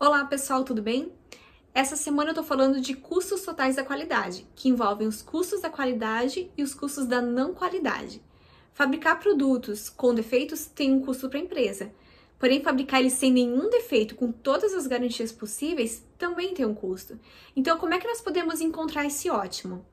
[0.00, 1.12] Olá pessoal, tudo bem?
[1.74, 5.68] Essa semana eu tô falando de custos totais da qualidade, que envolvem os custos da
[5.68, 8.22] qualidade e os custos da não qualidade.
[8.72, 11.90] Fabricar produtos com defeitos tem um custo para a empresa,
[12.38, 17.18] porém fabricar eles sem nenhum defeito, com todas as garantias possíveis, também tem um custo.
[17.56, 19.84] Então, como é que nós podemos encontrar esse ótimo?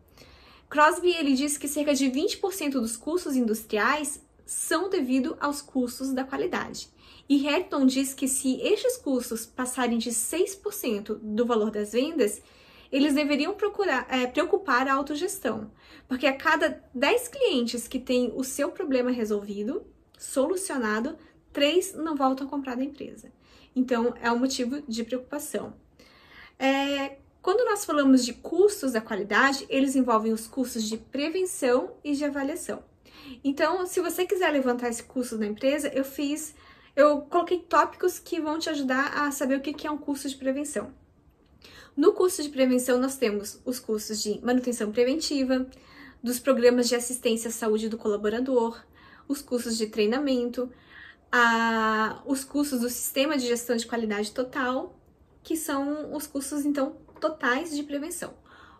[0.69, 6.23] Crosby ele diz que cerca de 20% dos custos industriais são devido aos custos da
[6.23, 6.89] qualidade.
[7.27, 12.41] E Harrington diz que se estes custos passarem de 6% do valor das vendas,
[12.91, 15.71] eles deveriam procurar, é, preocupar a autogestão,
[16.07, 19.83] porque a cada 10 clientes que têm o seu problema resolvido,
[20.17, 21.17] solucionado,
[21.51, 23.31] 3 não voltam a comprar da empresa.
[23.75, 25.73] Então, é um motivo de preocupação.
[26.59, 32.13] É, quando nós falamos de custos da qualidade, eles envolvem os custos de prevenção e
[32.13, 32.83] de avaliação.
[33.43, 36.55] Então, se você quiser levantar esse custo da empresa, eu fiz
[36.95, 40.35] eu coloquei tópicos que vão te ajudar a saber o que é um curso de
[40.35, 40.93] prevenção.
[41.95, 45.67] No curso de prevenção, nós temos os cursos de manutenção preventiva,
[46.23, 48.81] dos programas de assistência à saúde do colaborador,
[49.27, 50.71] os cursos de treinamento,
[51.31, 54.97] a, os cursos do sistema de gestão de qualidade total,
[55.43, 58.33] que são os cursos, então, totais de prevenção.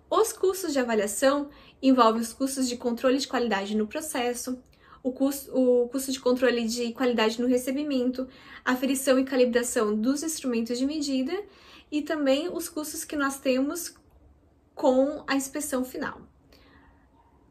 [0.10, 1.50] Os cursos de avaliação
[1.82, 4.62] envolvem os cursos de controle de qualidade no processo,
[5.02, 8.28] o custo, o custo de controle de qualidade no recebimento,
[8.64, 11.44] aferição e calibração dos instrumentos de medida
[11.92, 13.96] e também os custos que nós temos
[14.74, 16.22] com a inspeção final.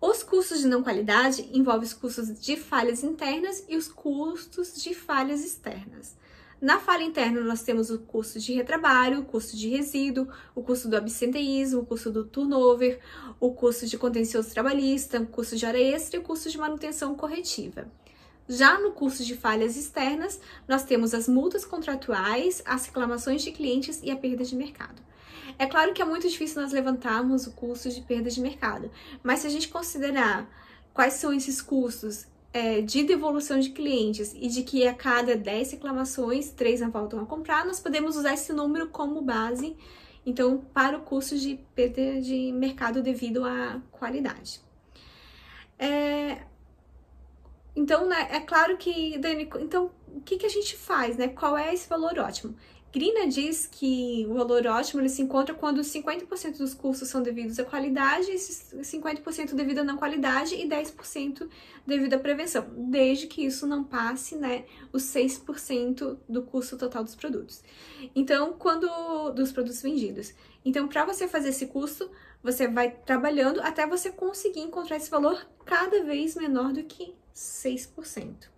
[0.01, 4.93] Os custos de não qualidade envolvem os custos de falhas internas e os custos de
[4.93, 6.17] falhas externas.
[6.65, 10.89] Na falha interna, nós temos o custo de retrabalho, o custo de resíduo, o custo
[10.89, 13.01] do absenteísmo, o custo do turnover,
[13.39, 17.15] o custo de contencioso trabalhista, o custo de hora extra e o custo de manutenção
[17.15, 17.87] corretiva.
[18.49, 24.01] Já no custo de falhas externas, nós temos as multas contratuais, as reclamações de clientes
[24.03, 25.03] e a perda de mercado.
[25.59, 28.91] É claro que é muito difícil nós levantarmos o custo de perda de mercado,
[29.23, 30.49] mas se a gente considerar
[30.95, 35.73] quais são esses custos é, de devolução de clientes e de que a cada 10
[35.73, 39.77] reclamações, 3 não voltam a comprar, nós podemos usar esse número como base,
[40.25, 44.61] então, para o custo de perda de mercado devido à qualidade.
[45.77, 46.43] É,
[47.75, 51.29] então, né, é claro que, Dani, então, o que, que a gente faz, né?
[51.29, 52.55] Qual é esse valor ótimo?
[52.95, 57.59] Grina diz que o valor ótimo ele se encontra quando 50% dos custos são devidos
[57.59, 61.49] à qualidade, 50% devido à não qualidade e 10%
[61.85, 67.17] devido à prevenção, desde que isso não passe né, os 6% do custo total dos
[67.17, 67.65] produtos.
[68.15, 68.87] Então, quando
[69.31, 70.33] dos produtos vendidos.
[70.65, 72.09] Então, para você fazer esse custo,
[72.45, 78.55] você vai trabalhando até você conseguir encontrar esse valor cada vez menor do que 6%.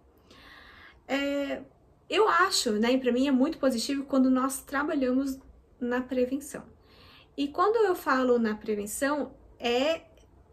[1.09, 1.63] É,
[2.09, 5.39] eu acho, né, e para mim é muito positivo quando nós trabalhamos
[5.81, 6.63] na prevenção.
[7.37, 10.03] E quando eu falo na prevenção, é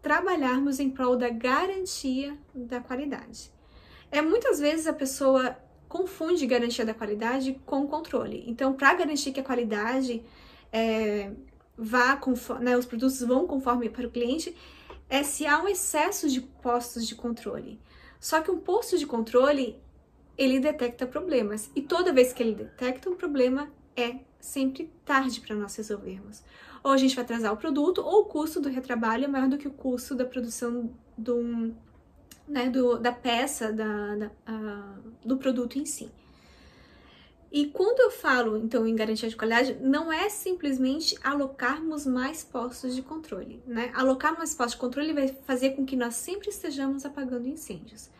[0.02, 3.50] trabalharmos em prol da garantia da qualidade.
[4.10, 5.56] É muitas vezes a pessoa
[5.88, 8.44] confunde garantia da qualidade com controle.
[8.46, 10.22] Então, para garantir que a qualidade
[10.72, 11.30] é,
[11.76, 14.54] vá conforme, né, os produtos vão conforme para o cliente,
[15.08, 17.80] é se há um excesso de postos de controle.
[18.20, 19.78] Só que um posto de controle
[20.36, 21.70] ele detecta problemas.
[21.74, 26.42] E toda vez que ele detecta um problema, é sempre tarde para nós resolvermos.
[26.82, 29.56] Ou a gente vai atrasar o produto, ou o custo do retrabalho é maior do
[29.56, 31.74] que o custo da produção do,
[32.46, 34.30] né, do, da peça, da, da
[35.24, 36.10] do produto em si.
[37.50, 42.96] E quando eu falo, então, em garantia de qualidade, não é simplesmente alocarmos mais postos
[42.96, 43.92] de controle, né?
[43.94, 48.10] Alocar mais postos de controle vai fazer com que nós sempre estejamos apagando incêndios.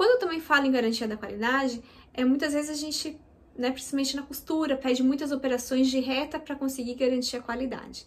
[0.00, 1.82] Quando eu também falo em garantia da qualidade,
[2.14, 3.20] é muitas vezes a gente,
[3.54, 8.06] né, principalmente na costura, pede muitas operações de reta para conseguir garantir a qualidade.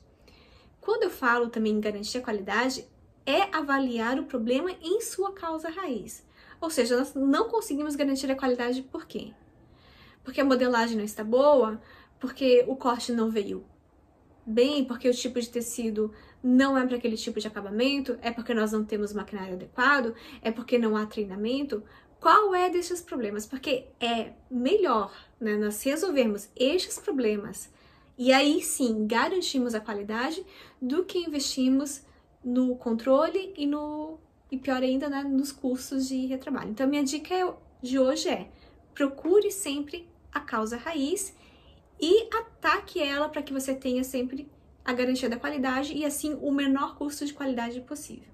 [0.82, 2.84] Quando eu falo também em garantir a qualidade,
[3.28, 6.26] é avaliar o problema em sua causa raiz.
[6.60, 9.32] Ou seja, nós não conseguimos garantir a qualidade por quê?
[10.24, 11.80] Porque a modelagem não está boa,
[12.20, 13.64] porque o corte não veio
[14.46, 16.14] bem, porque o tipo de tecido
[16.44, 20.52] não é para aquele tipo de acabamento, é porque nós não temos maquinário adequado, é
[20.52, 21.84] porque não há treinamento.
[22.20, 23.46] Qual é desses problemas?
[23.46, 27.70] Porque é melhor né, nós resolvermos estes problemas
[28.18, 30.46] e aí sim garantimos a qualidade
[30.82, 32.02] do que investimos
[32.44, 34.20] no controle e no
[34.52, 36.70] e pior ainda né, nos custos de retrabalho.
[36.70, 37.52] Então minha dica é,
[37.82, 38.52] de hoje é
[38.94, 41.34] procure sempre a causa raiz
[42.00, 44.50] e ataque ela para que você tenha sempre
[44.84, 48.33] a garantia da qualidade e assim o menor custo de qualidade possível.